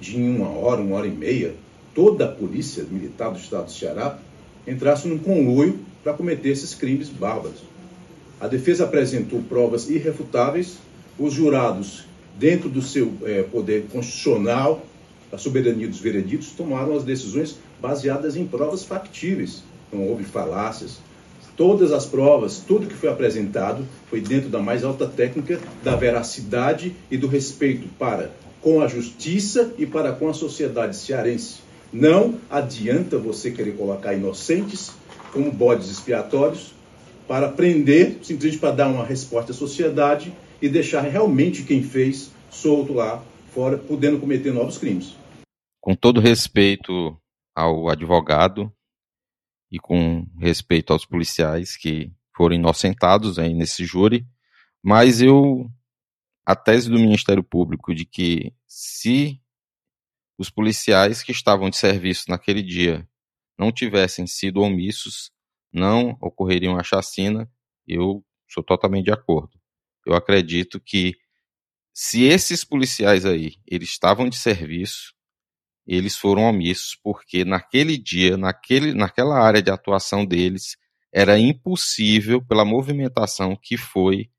[0.00, 1.54] de em uma hora, uma hora e meia,
[1.94, 4.18] toda a polícia militar do estado do Ceará
[4.66, 7.60] entrasse num conluio para cometer esses crimes bárbaros.
[8.40, 10.78] A defesa apresentou provas irrefutáveis,
[11.18, 12.04] os jurados,
[12.40, 14.82] dentro do seu é, poder constitucional,
[15.30, 19.62] a soberania dos vereditos, tomaram as decisões baseadas em provas factíveis.
[19.92, 20.98] Não houve falácias.
[21.54, 26.96] Todas as provas, tudo que foi apresentado, foi dentro da mais alta técnica da veracidade
[27.10, 31.58] e do respeito para com a justiça e para com a sociedade cearense.
[31.92, 34.92] Não adianta você querer colocar inocentes
[35.32, 36.72] como bodes expiatórios
[37.28, 42.92] para prender, simplesmente para dar uma resposta à sociedade e deixar realmente quem fez solto
[42.92, 45.16] lá fora, podendo cometer novos crimes.
[45.80, 47.16] Com todo respeito
[47.54, 48.72] ao advogado
[49.70, 54.26] e com respeito aos policiais que foram inocentados aí nesse júri,
[54.82, 55.70] mas eu
[56.44, 59.40] a tese do Ministério Público de que se
[60.38, 63.06] os policiais que estavam de serviço naquele dia
[63.58, 65.30] não tivessem sido omissos,
[65.72, 67.48] não ocorreria uma chacina,
[67.86, 69.59] eu sou totalmente de acordo.
[70.06, 71.16] Eu acredito que
[71.92, 75.12] se esses policiais aí, eles estavam de serviço,
[75.86, 80.76] eles foram omissos, porque naquele dia, naquele, naquela área de atuação deles,
[81.12, 84.30] era impossível, pela movimentação que foi,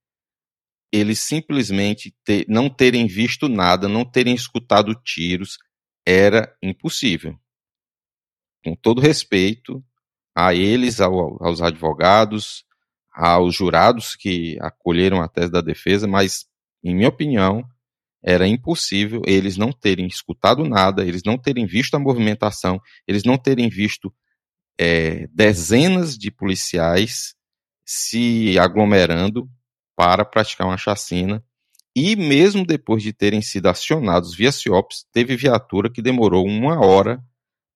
[0.92, 5.58] eles simplesmente ter, não terem visto nada, não terem escutado tiros,
[6.06, 7.38] era impossível.
[8.64, 9.84] Com todo respeito
[10.36, 12.66] a eles, ao, aos advogados,
[13.22, 16.48] aos jurados que acolheram a tese da defesa, mas,
[16.84, 17.64] em minha opinião,
[18.24, 23.38] era impossível eles não terem escutado nada, eles não terem visto a movimentação, eles não
[23.38, 24.12] terem visto
[24.80, 27.36] é, dezenas de policiais
[27.86, 29.48] se aglomerando
[29.96, 31.44] para praticar uma chacina.
[31.96, 37.24] E mesmo depois de terem sido acionados via CIOPS, teve viatura que demorou uma hora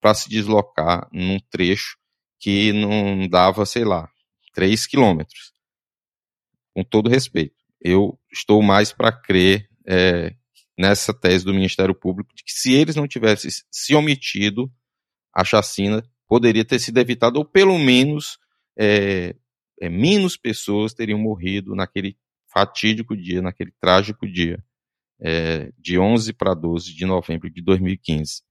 [0.00, 1.98] para se deslocar num trecho
[2.40, 4.08] que não dava, sei lá,
[4.56, 5.52] 3 quilômetros.
[6.74, 7.54] Com todo respeito.
[7.78, 10.34] Eu estou mais para crer é,
[10.78, 14.72] nessa tese do Ministério Público de que se eles não tivessem se omitido,
[15.34, 18.38] a chacina poderia ter sido evitada, ou pelo menos
[18.78, 19.36] é,
[19.80, 22.16] é, menos pessoas teriam morrido naquele
[22.50, 24.58] fatídico dia, naquele trágico dia,
[25.20, 28.42] é, de 11 para 12 de novembro de 2015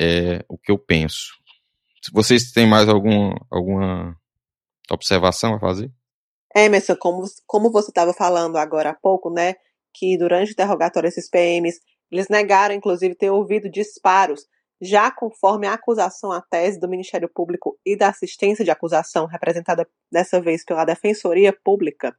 [0.00, 1.34] é o que eu penso.
[2.02, 4.16] Se vocês têm mais algum, alguma
[4.94, 5.90] observação a fazer?
[6.54, 9.54] Emerson, como, como você estava falando agora há pouco, né,
[9.94, 14.46] que durante o interrogatório esses PMs, eles negaram, inclusive, ter ouvido disparos,
[14.80, 19.86] já conforme a acusação, a tese do Ministério Público e da assistência de acusação, representada
[20.10, 22.16] dessa vez pela Defensoria Pública,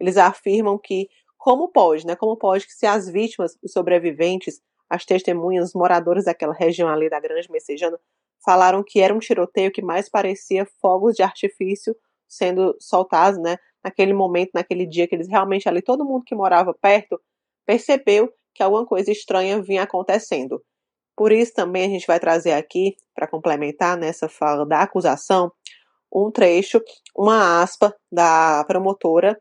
[0.00, 5.04] eles afirmam que, como pode, né, como pode que se as vítimas, os sobreviventes, as
[5.04, 7.98] testemunhas, os moradores daquela região ali da Grande Messejana,
[8.44, 11.94] falaram que era um tiroteio que mais parecia fogos de artifício
[12.28, 13.56] sendo soltados, né?
[13.84, 17.20] Naquele momento, naquele dia que eles realmente ali, todo mundo que morava perto
[17.66, 20.62] percebeu que alguma coisa estranha vinha acontecendo.
[21.16, 25.52] Por isso também a gente vai trazer aqui, para complementar nessa fala da acusação,
[26.14, 26.80] um trecho,
[27.16, 29.38] uma aspa da promotora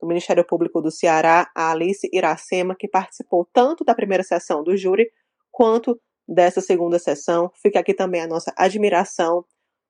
[0.00, 4.76] do Ministério Público do Ceará, a Alice Iracema, que participou tanto da primeira sessão do
[4.76, 5.08] júri
[5.50, 5.98] quanto
[6.32, 7.50] dessa segunda sessão.
[7.60, 9.44] Fica aqui também a nossa admiração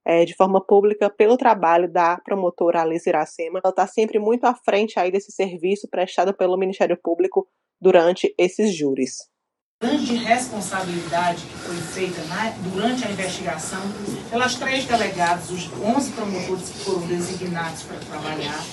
[0.05, 3.61] é, de forma pública pelo trabalho da promotora Alice Iracema.
[3.63, 7.47] Ela está sempre muito à frente aí desse serviço prestado pelo Ministério Público
[7.81, 9.31] durante esses júris.
[9.81, 12.21] Grande responsabilidade que foi feita
[12.73, 13.81] durante a investigação
[14.31, 18.65] pelas três delegadas, os 11 promotores que foram designados para trabalhar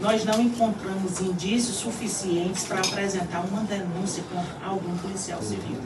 [0.00, 5.80] nós não encontramos indícios suficientes para apresentar uma denúncia contra algum policial civil.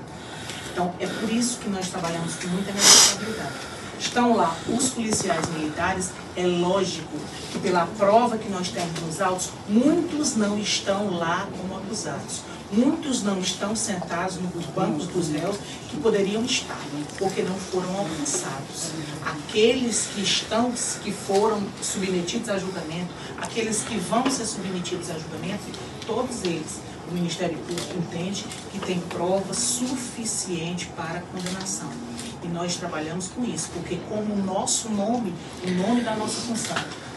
[0.73, 3.55] Então, é por isso que nós trabalhamos com muita responsabilidade.
[3.99, 7.19] Estão lá os policiais militares, é lógico
[7.53, 12.41] que pela prova que nós temos nos autos, muitos não estão lá como acusados.
[12.73, 15.57] Muitos não estão sentados nos bancos dos réus
[15.91, 16.79] que poderiam estar,
[17.19, 18.93] porque não foram alcançados.
[19.27, 25.65] Aqueles que estão, que foram submetidos a julgamento, aqueles que vão ser submetidos a julgamento,
[26.07, 26.81] todos eles,
[27.11, 31.91] o Ministério Público entende que tem prova suficiente para condenação.
[32.43, 35.35] E nós trabalhamos com isso, porque como o nosso nome,
[35.67, 36.77] o nome da nossa função,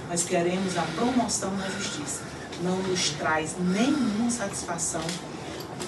[0.09, 2.23] nós queremos a promoção na justiça.
[2.61, 5.01] Não nos traz nenhuma satisfação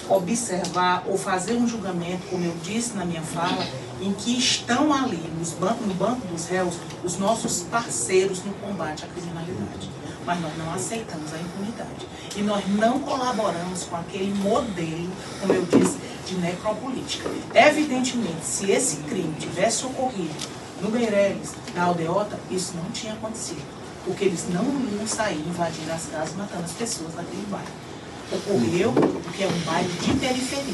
[0.07, 3.65] observar ou fazer um julgamento, como eu disse na minha fala,
[4.01, 9.07] em que estão ali nos no banco dos réus os nossos parceiros no combate à
[9.07, 9.94] criminalidade.
[10.25, 12.07] Mas nós não aceitamos a impunidade.
[12.35, 17.29] E nós não colaboramos com aquele modelo, como eu disse, de necropolítica.
[17.53, 20.33] Evidentemente, se esse crime tivesse ocorrido
[20.81, 23.63] no Meireles, na Aldeota, isso não tinha acontecido.
[24.03, 27.85] Porque eles não iam sair invadindo as casas, matando as pessoas naquele bairro
[28.31, 28.91] ocorreu
[29.23, 30.73] porque é um bairro de periferia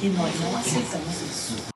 [0.00, 1.72] e nós não aceitamos isso.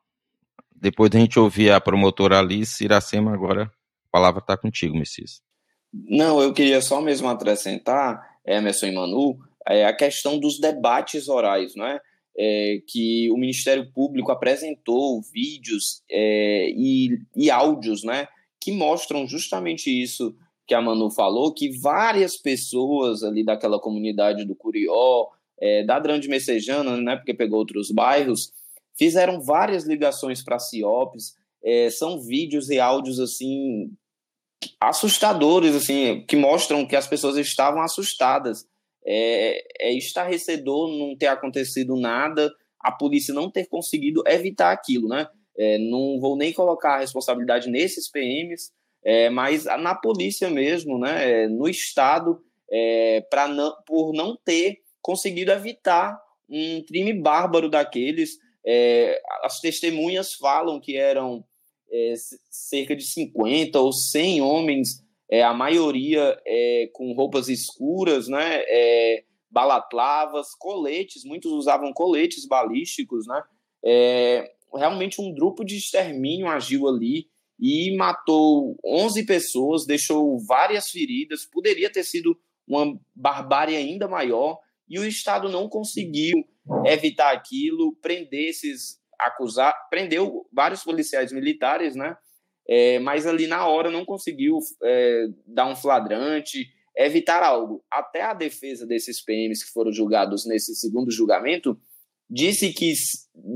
[0.74, 5.40] Depois da gente ouvir a promotora Alice Iracema, agora a palavra está contigo, Messias.
[6.04, 11.74] Não, eu queria só mesmo acrescentar, Emerson e Manu, é, a questão dos debates orais,
[11.74, 12.00] não é?
[12.38, 18.28] É, que o Ministério Público apresentou vídeos é, e, e áudios né,
[18.60, 20.34] que mostram justamente isso
[20.66, 25.28] que a Manu falou, que várias pessoas ali daquela comunidade do Curió,
[25.58, 28.52] é, da Grande Messejana, né, porque pegou outros bairros,
[28.98, 33.90] fizeram várias ligações para CIOPs, é, são vídeos e áudios assim
[34.80, 38.66] assustadores, assim, que mostram que as pessoas estavam assustadas.
[39.06, 45.28] É, é estarrecedor não ter acontecido nada, a polícia não ter conseguido evitar aquilo, né?
[45.58, 48.72] É, não vou nem colocar a responsabilidade nesses PMs,
[49.04, 52.40] é, mas na polícia mesmo, né, no Estado,
[52.70, 58.38] é, não, por não ter conseguido evitar um crime bárbaro daqueles.
[58.66, 61.44] É, as testemunhas falam que eram
[61.90, 62.14] é,
[62.50, 68.62] cerca de 50 ou 100 homens, é, a maioria é, com roupas escuras, né,
[69.50, 73.42] balatlavas, coletes, muitos usavam coletes balísticos, né,
[74.74, 81.90] realmente um grupo de extermínio agiu ali e matou 11 pessoas, deixou várias feridas, poderia
[81.90, 86.44] ter sido uma barbárie ainda maior, e o Estado não conseguiu
[86.84, 92.16] evitar aquilo, prender esses acusar, prendeu vários policiais militares, né?
[92.68, 97.84] É, mas ali na hora não conseguiu é, dar um flagrante, evitar algo.
[97.90, 101.78] Até a defesa desses PMs que foram julgados nesse segundo julgamento
[102.28, 102.92] disse que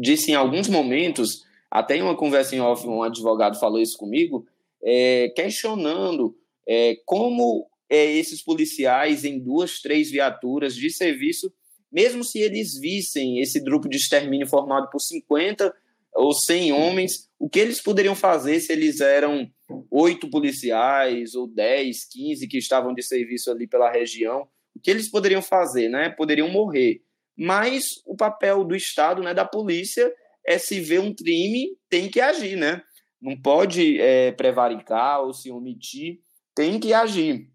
[0.00, 4.46] disse em alguns momentos até em uma conversa em off, um advogado falou isso comigo,
[4.82, 11.52] é, questionando é, como é, esses policiais em duas, três viaturas de serviço,
[11.90, 15.74] mesmo se eles vissem esse grupo de extermínio formado por 50
[16.14, 19.50] ou 100 homens, o que eles poderiam fazer se eles eram
[19.90, 24.46] oito policiais ou 10, 15 que estavam de serviço ali pela região?
[24.74, 26.10] O que eles poderiam fazer, né?
[26.10, 27.02] Poderiam morrer.
[27.36, 30.12] Mas o papel do Estado, né, da polícia,
[30.46, 32.82] é se vê um crime, tem que agir, né?
[33.20, 36.20] Não pode é, prevaricar ou se omitir,
[36.54, 37.50] tem que agir.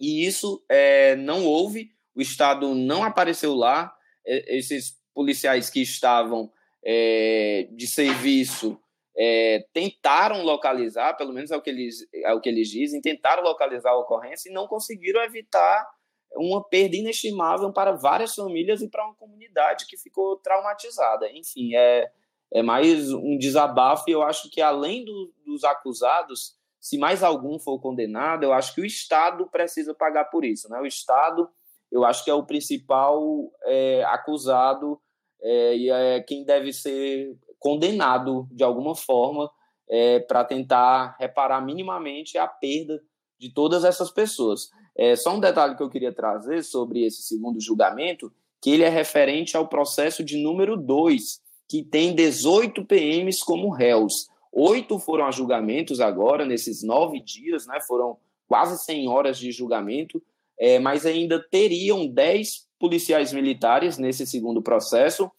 [0.00, 6.50] E isso é, não houve, o Estado não apareceu lá, esses policiais que estavam
[6.84, 8.78] é, de serviço
[9.16, 13.42] é, tentaram localizar, pelo menos é o, que eles, é o que eles dizem, tentaram
[13.42, 15.88] localizar a ocorrência e não conseguiram evitar
[16.36, 21.30] uma perda inestimável para várias famílias e para uma comunidade que ficou traumatizada.
[21.30, 22.10] Enfim, é,
[22.52, 27.58] é mais um desabafo e eu acho que além do, dos acusados, se mais algum
[27.58, 30.68] for condenado, eu acho que o Estado precisa pagar por isso.
[30.68, 30.80] Né?
[30.80, 31.48] O Estado,
[31.94, 33.22] eu acho que é o principal
[33.62, 35.00] é, acusado
[35.40, 39.48] é, e é quem deve ser condenado de alguma forma
[39.88, 43.00] é, para tentar reparar minimamente a perda
[43.38, 44.70] de todas essas pessoas.
[44.96, 48.88] É, só um detalhe que eu queria trazer sobre esse segundo julgamento, que ele é
[48.88, 54.28] referente ao processo de número 2, que tem 18 PMs como réus.
[54.52, 57.80] Oito foram a julgamentos agora, nesses nove dias, né?
[57.86, 60.20] Foram quase 100 horas de julgamento,
[60.58, 65.30] é, mas ainda teriam 10 policiais militares nesse segundo processo.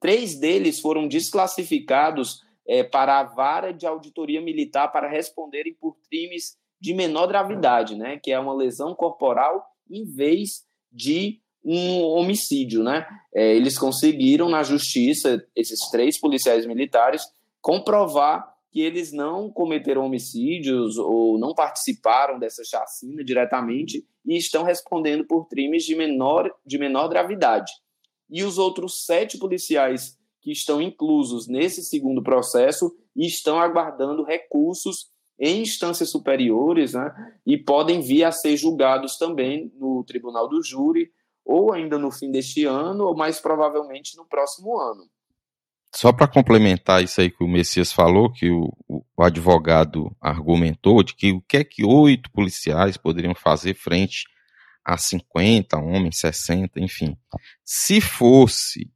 [0.00, 6.56] Três deles foram desclassificados é, para a vara de auditoria militar para responderem por crimes
[6.80, 8.18] de menor gravidade, né?
[8.22, 13.06] Que é uma lesão corporal em vez de um homicídio, né?
[13.34, 17.22] É, eles conseguiram na justiça, esses três policiais militares,
[17.60, 25.26] comprovar que eles não cometeram homicídios ou não participaram dessa chacina diretamente e estão respondendo
[25.26, 27.70] por crimes de menor, de menor gravidade.
[28.30, 35.60] E os outros sete policiais que estão inclusos nesse segundo processo estão aguardando recursos em
[35.60, 37.12] instâncias superiores né,
[37.44, 41.12] e podem vir a ser julgados também no Tribunal do Júri
[41.44, 45.04] ou ainda no fim deste ano, ou mais provavelmente no próximo ano.
[45.94, 51.14] Só para complementar isso aí que o Messias falou, que o, o advogado argumentou de
[51.14, 54.24] que o que é que oito policiais poderiam fazer frente
[54.84, 57.16] a 50 homens, 60, enfim.
[57.64, 58.90] Se fosse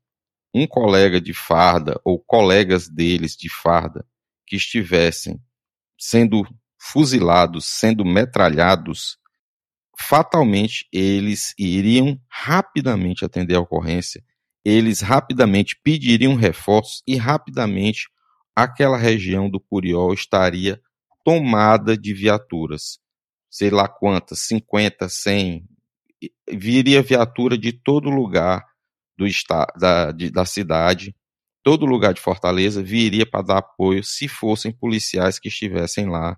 [0.55, 4.07] um colega de farda ou colegas deles de farda
[4.47, 5.39] que estivessem
[5.99, 6.43] sendo
[6.79, 9.19] fuzilados, sendo metralhados,
[9.99, 14.25] fatalmente eles iriam rapidamente atender a ocorrência,
[14.69, 18.09] eles rapidamente pediriam reforços e rapidamente
[18.53, 20.83] aquela região do Curió estaria
[21.25, 22.99] tomada de viaturas.
[23.49, 25.65] Sei lá quantas, 50, 100,
[26.51, 28.67] viria viatura de todo lugar
[29.17, 29.25] do
[29.79, 31.15] da, de, da cidade,
[31.63, 36.37] todo lugar de Fortaleza viria para dar apoio se fossem policiais que estivessem lá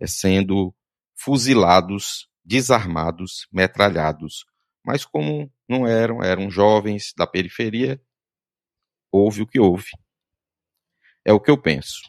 [0.00, 0.74] é, sendo
[1.16, 4.44] fuzilados, desarmados, metralhados.
[4.84, 8.00] Mas como não eram, eram jovens da periferia,
[9.12, 9.90] houve o que houve.
[11.24, 12.00] É o que eu penso.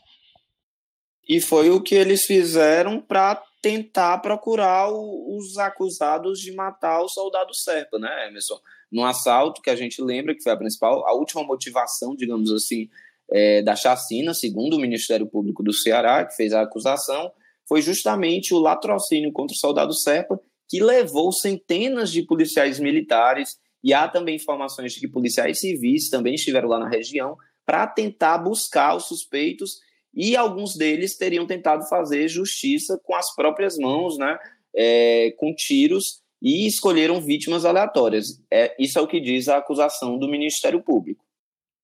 [1.28, 7.10] E foi o que eles fizeram para tentar procurar o, os acusados de matar o
[7.10, 8.60] soldado Serpa, né, Emerson?
[8.92, 12.90] No assalto, que a gente lembra que foi a principal, a última motivação, digamos assim,
[13.32, 17.32] é, da chacina, segundo o Ministério Público do Ceará, que fez a acusação,
[17.68, 20.40] foi justamente o latrocínio contra o soldado Serpa,
[20.70, 26.36] que levou centenas de policiais militares, e há também informações de que policiais civis também
[26.36, 29.80] estiveram lá na região, para tentar buscar os suspeitos
[30.14, 34.38] e alguns deles teriam tentado fazer justiça com as próprias mãos, né,
[34.76, 38.42] é, com tiros, e escolheram vítimas aleatórias.
[38.52, 41.26] É, isso é o que diz a acusação do Ministério Público.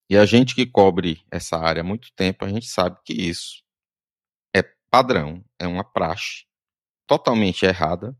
[0.09, 3.63] E a gente que cobre essa área há muito tempo, a gente sabe que isso
[4.55, 6.45] é padrão, é uma praxe
[7.07, 8.15] totalmente errada,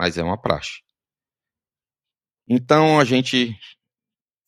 [0.00, 0.80] mas é uma praxe.
[2.48, 3.54] Então a gente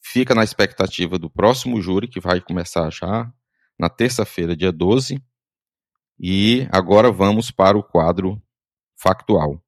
[0.02, 3.30] fica na expectativa do próximo júri, que vai começar já
[3.78, 5.22] na terça-feira, dia 12.
[6.18, 8.42] E agora vamos para o quadro
[8.96, 9.62] factual.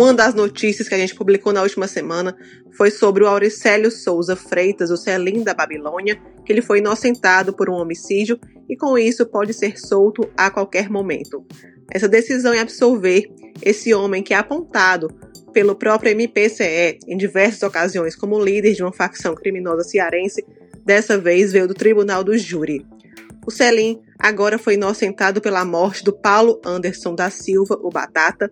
[0.00, 2.34] Uma das notícias que a gente publicou na última semana
[2.72, 7.68] foi sobre o Auricélio Souza Freitas, o Celim da Babilônia, que ele foi inocentado por
[7.68, 11.44] um homicídio e com isso pode ser solto a qualquer momento.
[11.92, 13.30] Essa decisão em absolver
[13.60, 15.08] esse homem que é apontado
[15.52, 20.42] pelo próprio MPCE em diversas ocasiões como líder de uma facção criminosa cearense,
[20.82, 22.86] dessa vez veio do Tribunal do Júri.
[23.46, 28.50] O Celim agora foi inocentado pela morte do Paulo Anderson da Silva, o Batata,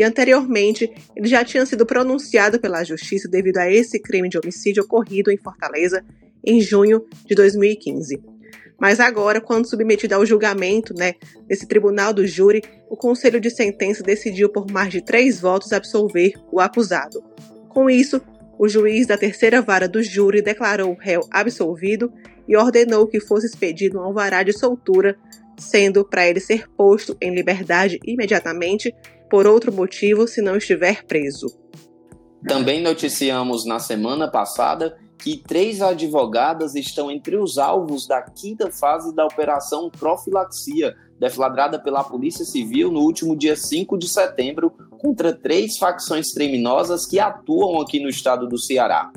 [0.00, 4.82] e anteriormente ele já tinha sido pronunciado pela Justiça devido a esse crime de homicídio
[4.82, 6.02] ocorrido em Fortaleza
[6.42, 8.18] em junho de 2015.
[8.80, 14.02] Mas agora, quando submetido ao julgamento né, desse tribunal do júri, o Conselho de Sentença
[14.02, 17.22] decidiu por mais de três votos absolver o acusado.
[17.68, 18.22] Com isso,
[18.58, 22.10] o juiz da terceira vara do júri declarou o réu absolvido
[22.48, 25.14] e ordenou que fosse expedido um alvará de soltura,
[25.58, 28.94] sendo para ele ser posto em liberdade imediatamente
[29.30, 31.46] por outro motivo se não estiver preso.
[32.46, 39.14] Também noticiamos na semana passada que três advogadas estão entre os alvos da quinta fase
[39.14, 45.76] da Operação Profilaxia, deflagrada pela Polícia Civil no último dia 5 de setembro, contra três
[45.76, 49.12] facções criminosas que atuam aqui no estado do Ceará.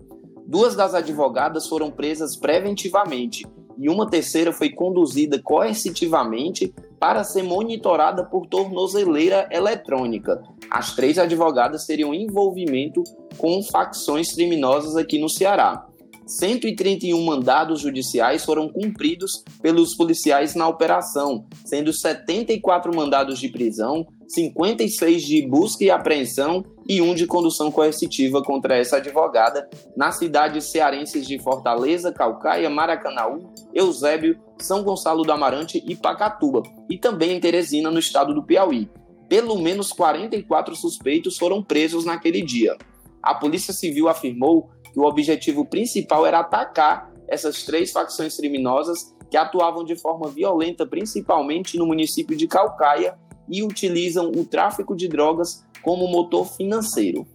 [0.45, 3.45] Duas das advogadas foram presas preventivamente
[3.80, 6.74] e uma terceira foi conduzida coercitivamente
[7.04, 10.41] para ser monitorada por tornozeleira eletrônica.
[10.72, 13.04] As três advogadas teriam envolvimento
[13.38, 15.86] com facções criminosas aqui no Ceará.
[16.26, 25.21] 131 mandados judiciais foram cumpridos pelos policiais na operação, sendo 74 mandados de prisão, 56
[25.21, 31.27] de busca e apreensão e um de condução coercitiva contra essa advogada nas cidades cearenses
[31.27, 37.91] de Fortaleza, Calcaia, Maracanaú, Eusébio, São Gonçalo do Amarante e Pacatuba, e também em Teresina,
[37.91, 38.89] no estado do Piauí.
[39.29, 42.75] Pelo menos 44 suspeitos foram presos naquele dia.
[43.21, 49.38] A Polícia Civil afirmou que o objetivo principal era atacar essas três facções criminosas que
[49.38, 53.17] atuavam de forma violenta, principalmente no município de Calcaia,
[53.49, 57.27] e utilizam o tráfico de drogas como motor financeiro.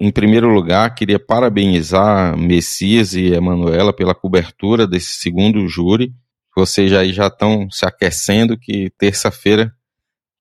[0.00, 6.12] Em primeiro lugar, queria parabenizar Messias e Emanuela pela cobertura desse segundo júri.
[6.56, 9.72] Vocês aí já estão se aquecendo que terça-feira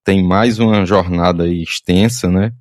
[0.03, 2.51] tem mais uma jornada extensa, né?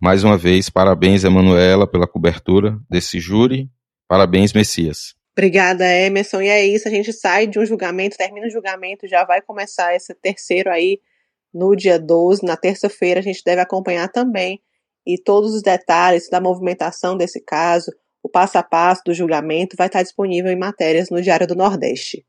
[0.00, 3.70] Mais uma vez, parabéns, Emanuela, pela cobertura desse júri.
[4.06, 5.14] Parabéns, Messias.
[5.36, 6.40] Obrigada, Emerson.
[6.42, 9.94] E é isso, a gente sai de um julgamento, termina o julgamento, já vai começar
[9.94, 11.00] esse terceiro aí
[11.52, 14.60] no dia 12, na terça-feira, a gente deve acompanhar também
[15.06, 19.86] e todos os detalhes da movimentação desse caso, o passo a passo do julgamento vai
[19.86, 22.24] estar disponível em matérias no Diário do Nordeste.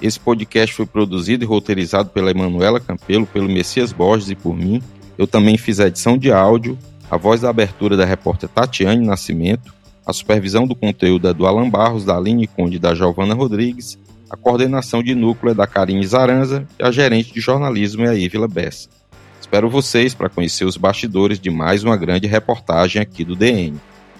[0.00, 4.82] Esse podcast foi produzido e roteirizado pela Emanuela Campelo, pelo Messias Borges e por mim.
[5.18, 6.78] Eu também fiz a edição de áudio,
[7.10, 9.72] a voz da abertura da repórter Tatiane Nascimento,
[10.04, 13.98] a supervisão do conteúdo é do Alan Barros, da Aline Conde e da Giovana Rodrigues,
[14.28, 18.14] a coordenação de núcleo é da Karine Zaranza e a gerente de jornalismo é a
[18.14, 18.88] Ívila Bessa.
[19.40, 23.76] Espero vocês para conhecer os bastidores de mais uma grande reportagem aqui do DN.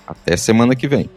[0.07, 1.11] Até semana que vem.